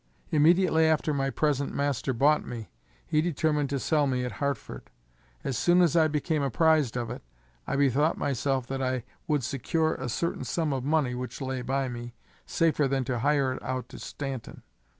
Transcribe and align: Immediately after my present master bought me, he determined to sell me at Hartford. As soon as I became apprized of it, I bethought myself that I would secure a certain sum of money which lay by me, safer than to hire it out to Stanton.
Immediately 0.31 0.85
after 0.87 1.13
my 1.13 1.29
present 1.29 1.75
master 1.75 2.11
bought 2.11 2.43
me, 2.43 2.71
he 3.05 3.21
determined 3.21 3.69
to 3.69 3.77
sell 3.79 4.07
me 4.07 4.25
at 4.25 4.31
Hartford. 4.41 4.89
As 5.43 5.59
soon 5.59 5.79
as 5.83 5.95
I 5.95 6.07
became 6.07 6.41
apprized 6.41 6.97
of 6.97 7.11
it, 7.11 7.21
I 7.67 7.75
bethought 7.75 8.17
myself 8.17 8.65
that 8.65 8.81
I 8.81 9.03
would 9.27 9.43
secure 9.43 9.93
a 9.93 10.09
certain 10.09 10.43
sum 10.43 10.73
of 10.73 10.83
money 10.83 11.13
which 11.13 11.39
lay 11.39 11.61
by 11.61 11.87
me, 11.87 12.15
safer 12.47 12.87
than 12.87 13.03
to 13.03 13.19
hire 13.19 13.53
it 13.53 13.61
out 13.61 13.89
to 13.89 13.99
Stanton. 13.99 14.63